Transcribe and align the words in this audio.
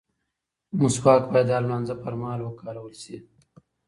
مسواک 0.81 1.23
باید 1.31 1.47
د 1.49 1.51
هر 1.55 1.63
لمانځه 1.65 1.95
پر 2.03 2.13
مهال 2.19 2.39
وکارول 2.43 2.93
شي. 3.03 3.17